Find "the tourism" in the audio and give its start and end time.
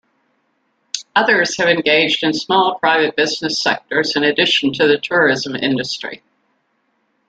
4.87-5.55